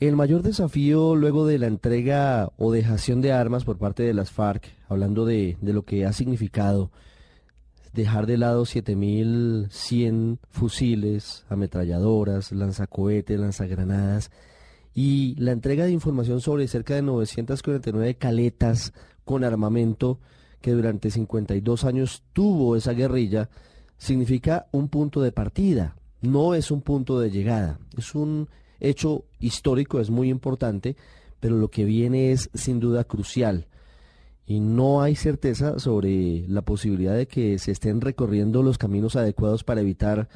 [0.00, 4.30] El mayor desafío luego de la entrega o dejación de armas por parte de las
[4.30, 6.90] FARC, hablando de, de lo que ha significado
[7.92, 14.30] dejar de lado 7.100 fusiles, ametralladoras, lanzacohetes, lanzagranadas
[14.94, 18.94] y la entrega de información sobre cerca de 949 caletas
[19.26, 20.18] con armamento
[20.62, 23.50] que durante 52 años tuvo esa guerrilla,
[23.98, 28.48] significa un punto de partida, no es un punto de llegada, es un
[28.80, 30.96] hecho histórico, es muy importante,
[31.38, 33.66] pero lo que viene es sin duda crucial.
[34.46, 39.62] Y no hay certeza sobre la posibilidad de que se estén recorriendo los caminos adecuados
[39.62, 40.28] para evitar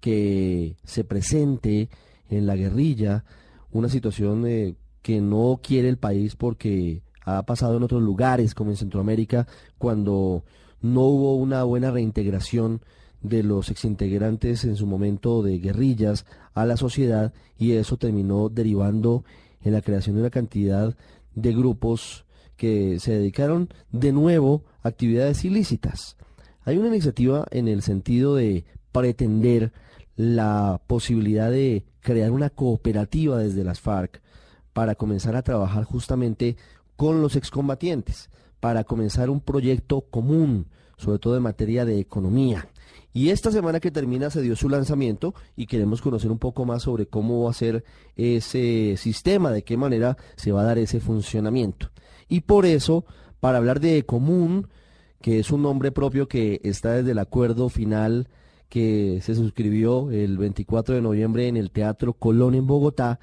[0.00, 1.88] que se presente
[2.28, 3.24] en la guerrilla
[3.72, 8.70] una situación eh, que no quiere el país porque ha pasado en otros lugares como
[8.70, 9.46] en Centroamérica
[9.78, 10.44] cuando
[10.80, 12.82] no hubo una buena reintegración
[13.24, 19.24] de los exintegrantes en su momento de guerrillas a la sociedad y eso terminó derivando
[19.62, 20.94] en la creación de una cantidad
[21.34, 26.16] de grupos que se dedicaron de nuevo a actividades ilícitas.
[26.64, 29.72] Hay una iniciativa en el sentido de pretender
[30.16, 34.20] la posibilidad de crear una cooperativa desde las FARC
[34.74, 36.56] para comenzar a trabajar justamente
[36.96, 38.28] con los excombatientes,
[38.60, 42.68] para comenzar un proyecto común, sobre todo en materia de economía.
[43.12, 46.82] Y esta semana que termina se dio su lanzamiento y queremos conocer un poco más
[46.82, 47.84] sobre cómo va a ser
[48.16, 51.90] ese sistema, de qué manera se va a dar ese funcionamiento.
[52.28, 53.04] Y por eso,
[53.38, 54.68] para hablar de Común,
[55.20, 58.28] que es un nombre propio que está desde el acuerdo final
[58.68, 63.20] que se suscribió el 24 de noviembre en el Teatro Colón en Bogotá,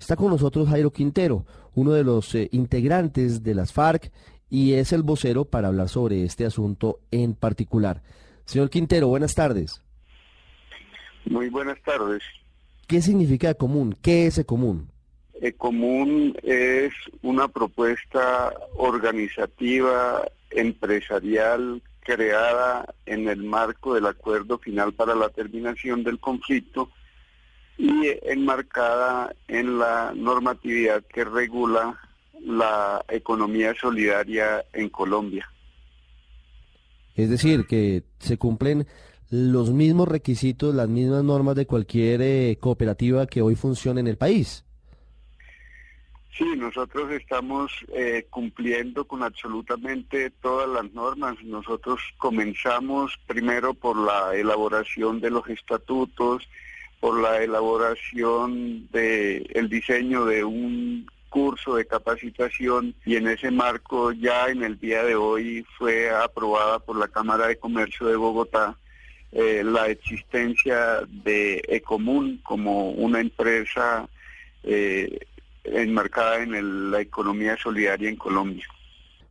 [0.00, 1.44] está con nosotros Jairo Quintero,
[1.74, 4.10] uno de los eh, integrantes de las FARC
[4.50, 8.02] y es el vocero para hablar sobre este asunto en particular.
[8.44, 9.82] Señor Quintero, buenas tardes.
[11.24, 12.22] Muy buenas tardes.
[12.86, 13.96] ¿Qué significa común?
[14.02, 14.88] ¿Qué es común?
[15.52, 25.30] común es una propuesta organizativa, empresarial, creada en el marco del acuerdo final para la
[25.30, 26.90] terminación del conflicto
[27.76, 31.98] y enmarcada en la normatividad que regula
[32.40, 35.48] la economía solidaria en Colombia.
[37.14, 38.86] Es decir, que se cumplen
[39.30, 44.16] los mismos requisitos, las mismas normas de cualquier eh, cooperativa que hoy funcione en el
[44.16, 44.64] país.
[46.36, 51.36] Sí, nosotros estamos eh, cumpliendo con absolutamente todas las normas.
[51.44, 56.48] Nosotros comenzamos primero por la elaboración de los estatutos,
[56.98, 64.12] por la elaboración del el diseño de un curso de capacitación y en ese marco
[64.12, 68.76] ya en el día de hoy fue aprobada por la Cámara de Comercio de Bogotá
[69.32, 74.08] eh, la existencia de Ecomún como una empresa
[74.62, 75.26] eh,
[75.64, 78.68] enmarcada en la economía solidaria en Colombia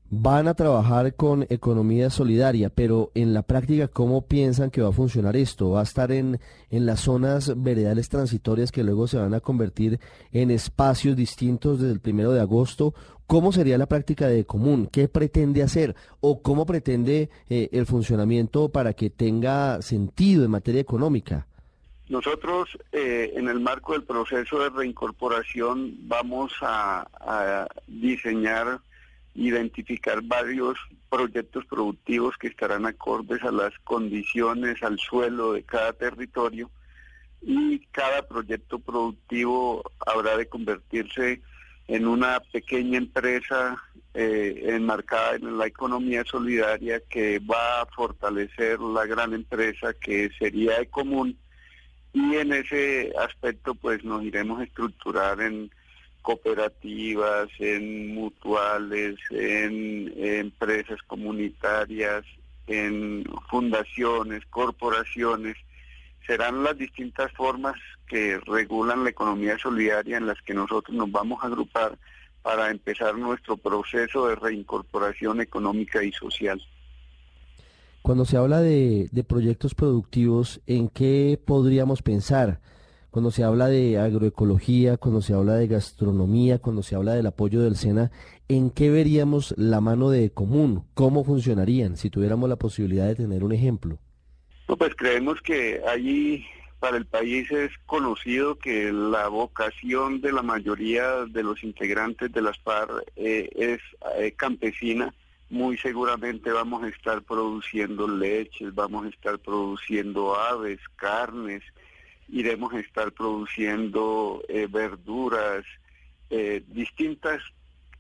[0.10, 4.94] van a trabajar con economía solidaria, pero en la práctica, ¿cómo piensan que va a
[4.94, 5.72] funcionar esto?
[5.72, 10.00] ¿Va a estar en, en las zonas veredales transitorias que luego se van a convertir
[10.32, 12.94] en espacios distintos desde el primero de agosto?
[13.26, 14.88] ¿Cómo sería la práctica de común?
[14.92, 15.96] ¿Qué pretende hacer?
[16.20, 21.48] ¿O cómo pretende eh, el funcionamiento para que tenga sentido en materia económica?
[22.10, 28.80] Nosotros, eh, en el marco del proceso de reincorporación, vamos a diseñar
[29.36, 30.78] identificar varios
[31.10, 36.70] proyectos productivos que estarán acordes a las condiciones, al suelo de cada territorio
[37.42, 41.42] y cada proyecto productivo habrá de convertirse
[41.88, 43.78] en una pequeña empresa
[44.14, 50.80] eh, enmarcada en la economía solidaria que va a fortalecer la gran empresa que sería
[50.80, 51.38] de común.
[52.14, 55.72] Y en ese aspecto pues nos iremos a estructurar en
[56.24, 62.24] cooperativas, en mutuales, en, empresas comunitarias,
[62.66, 65.56] en fundaciones, corporaciones.
[66.26, 67.76] Serán las distintas formas
[68.08, 72.00] que regulan la economía solidaria en las que nosotros nos vamos a agrupar
[72.42, 76.62] para empezar nuestro proceso de reincorporación económica y social.
[78.04, 82.60] Cuando se habla de, proyectos productivos, ¿en qué podríamos pensar?
[83.14, 87.62] Cuando se habla de agroecología, cuando se habla de gastronomía, cuando se habla del apoyo
[87.62, 88.10] del SENA,
[88.48, 90.88] ¿en qué veríamos la mano de común?
[90.96, 94.00] ¿Cómo funcionarían si tuviéramos la posibilidad de tener un ejemplo?
[94.66, 96.44] pues creemos que allí
[96.80, 102.42] para el país es conocido que la vocación de la mayoría de los integrantes de
[102.42, 103.80] las FARC eh, es
[104.18, 105.14] eh, campesina.
[105.52, 111.62] Muy seguramente vamos a estar produciendo leches, vamos a estar produciendo aves, carnes,
[112.30, 115.64] iremos a estar produciendo eh, verduras,
[116.30, 117.42] eh, distintas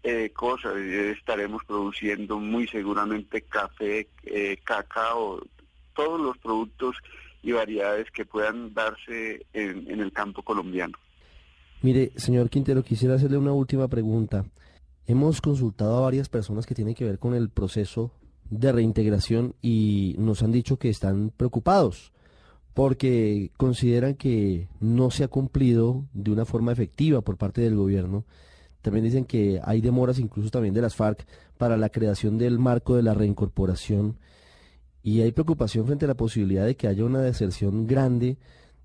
[0.04, 0.76] eh, cosas.
[0.76, 4.08] Estaremos produciendo muy seguramente café,
[4.64, 5.42] cacao,
[5.96, 6.98] todos los productos
[7.42, 10.98] y variedades que puedan darse en el campo colombiano.
[11.82, 14.46] Mire, señor Quintero, quisiera hacerle una última pregunta.
[15.06, 18.12] Hemos consultado a varias personas que tienen que ver con el proceso
[18.50, 22.13] de reintegración y nos han dicho que están preocupados
[22.74, 28.26] porque consideran que no se ha cumplido de una forma efectiva por parte del gobierno.
[28.82, 31.26] También dicen que hay demoras incluso también de las FARC
[31.58, 34.18] para la creación del marco de la reincorporación
[35.04, 38.38] y hay preocupación frente a la posibilidad de que haya una deserción grande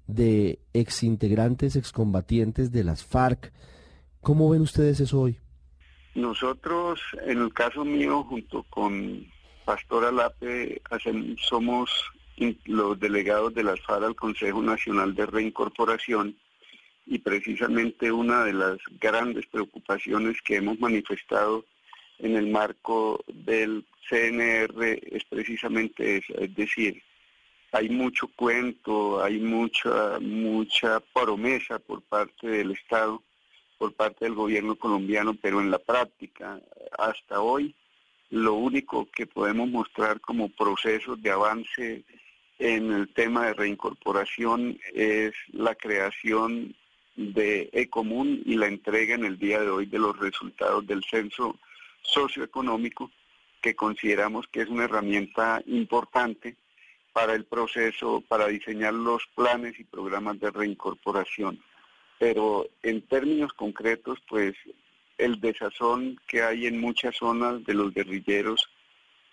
[0.07, 3.53] de exintegrantes, excombatientes de las FARC.
[4.21, 5.39] ¿Cómo ven ustedes eso hoy?
[6.15, 9.25] Nosotros, en el caso mío, junto con
[9.65, 10.83] Pastora Lape,
[11.49, 11.91] somos
[12.65, 16.37] los delegados de las FARC al Consejo Nacional de Reincorporación
[17.07, 21.65] y precisamente una de las grandes preocupaciones que hemos manifestado
[22.19, 27.03] en el marco del CNR es precisamente esa, es decir,
[27.73, 33.23] hay mucho cuento, hay mucha mucha promesa por parte del Estado,
[33.79, 36.61] por parte del gobierno colombiano, pero en la práctica
[36.99, 37.75] hasta hoy
[38.31, 42.05] lo único que podemos mostrar como proceso de avance
[42.59, 46.75] en el tema de reincorporación es la creación
[47.17, 51.59] de Ecomún y la entrega en el día de hoy de los resultados del censo
[52.03, 53.11] socioeconómico,
[53.61, 56.57] que consideramos que es una herramienta importante
[57.13, 61.61] para el proceso, para diseñar los planes y programas de reincorporación.
[62.19, 64.55] Pero en términos concretos, pues
[65.17, 68.69] el desazón que hay en muchas zonas de los guerrilleros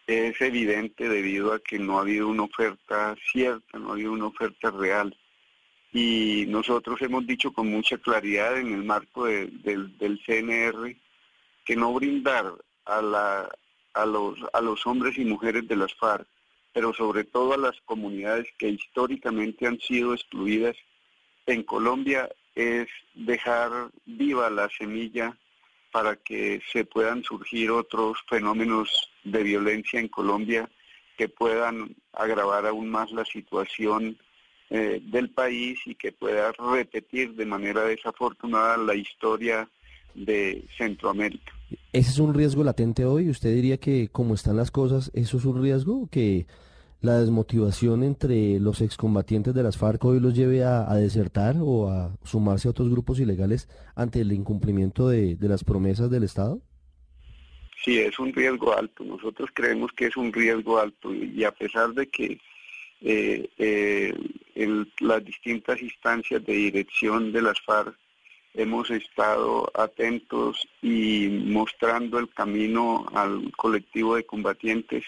[0.07, 4.28] es evidente debido a que no ha habido una oferta cierta, no ha habido una
[4.28, 5.18] oferta real.
[5.92, 10.96] Y nosotros hemos dicho con mucha claridad en el marco del CNR
[11.63, 12.54] que no brindar
[12.86, 13.50] a, la,
[13.94, 16.28] a, los, a los hombres y mujeres de las FARC,
[16.74, 20.75] pero sobre todo a las comunidades que históricamente han sido excluidas
[21.46, 25.38] en Colombia, es dejar viva la semilla
[25.95, 28.89] para que se puedan surgir otros fenómenos
[29.24, 30.69] de violencia en Colombia
[31.18, 34.18] que puedan agravar aún más la situación
[34.69, 39.69] eh, del país y que pueda repetir de manera desafortunada la historia
[40.13, 41.53] de Centroamérica.
[41.94, 43.30] ¿Ese es un riesgo latente hoy?
[43.30, 46.09] ¿Usted diría que como están las cosas, eso es un riesgo?
[46.12, 46.45] ¿Que
[47.06, 52.18] la desmotivación entre los excombatientes de las FARC hoy los lleve a, desertar o a
[52.24, 56.60] sumarse a otros grupos ilegales ante el incumplimiento de, las promesas del Estado?
[57.84, 59.04] Sí, es un riesgo alto.
[59.04, 62.40] Nosotros creemos que es un riesgo alto y a pesar de que
[63.02, 64.13] eh, eh,
[65.00, 67.96] las distintas instancias de dirección de las FARC
[68.56, 75.04] hemos estado atentos y mostrando el camino al colectivo de combatientes,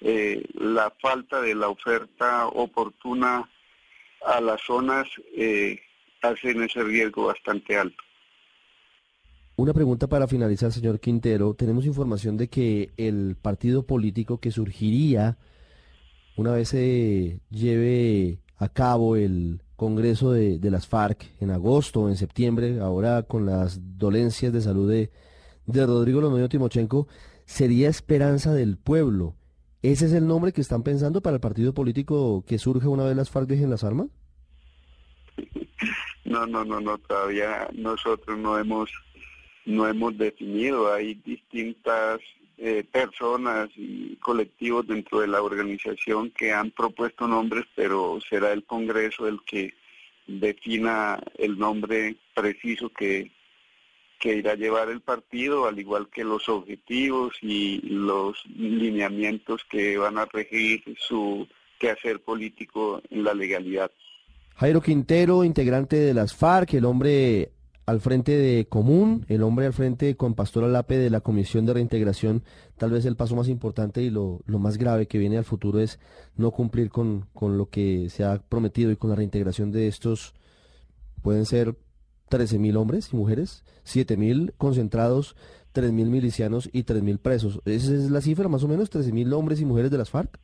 [0.00, 3.48] eh, la falta de la oferta oportuna
[4.26, 5.80] a las zonas eh,
[6.22, 8.02] hacen ese riesgo bastante alto.
[9.56, 11.54] Una pregunta para finalizar, señor Quintero.
[11.54, 15.38] Tenemos información de que el partido político que surgiría
[16.36, 22.08] una vez se lleve a cabo el Congreso de, de, las FARC en agosto o
[22.08, 25.10] en septiembre, ahora con las dolencias de salud de,
[25.66, 27.08] de Rodrigo Lomoyo Timochenko,
[27.44, 29.34] sería Esperanza del Pueblo.
[29.84, 33.14] ¿Ese es el nombre que están pensando para el partido político que surge una vez
[33.14, 34.08] las FARC dejen las armas?
[36.24, 38.90] No, no, no, no, todavía nosotros no hemos
[39.66, 40.90] no hemos definido.
[40.92, 42.18] Hay distintas
[42.56, 48.64] eh, personas y colectivos dentro de la organización que han propuesto nombres, pero será el
[48.64, 49.74] Congreso el que
[50.26, 53.30] defina el nombre preciso que,
[54.24, 59.98] que irá a llevar el partido, al igual que los objetivos y los lineamientos que
[59.98, 61.46] van a regir su
[61.78, 63.90] quehacer político en la legalidad.
[64.56, 67.52] Jairo Quintero, integrante de las FARC, el hombre
[67.84, 71.74] al frente de Común, el hombre al frente con Pastor Alape de la Comisión de
[71.74, 72.44] Reintegración,
[72.78, 75.80] tal vez el paso más importante y lo, lo más grave que viene al futuro
[75.80, 76.00] es
[76.34, 80.32] no cumplir con, con, lo que se ha prometido y con la reintegración de estos
[81.20, 81.76] pueden ser
[82.34, 85.36] 13.000 hombres y mujeres, 7.000 concentrados,
[85.72, 87.60] 3.000 milicianos y 3.000 presos.
[87.64, 90.36] ¿Esa es la cifra más o menos, 13.000 hombres y mujeres de las FARC?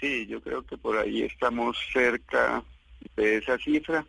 [0.00, 2.64] Sí, yo creo que por ahí estamos cerca
[3.14, 4.06] de esa cifra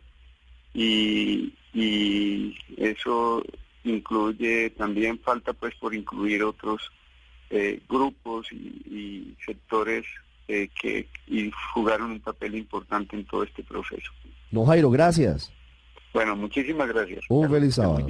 [0.72, 3.42] y, y eso
[3.84, 6.90] incluye, también falta pues por incluir otros
[7.50, 10.06] eh, grupos y, sectores
[10.48, 14.10] eh, que y jugaron un papel importante en todo este proceso.
[14.50, 15.52] No, Jairo, gracias.
[16.12, 17.24] Bueno, muchísimas gracias.
[17.28, 18.06] Un feliz sábado.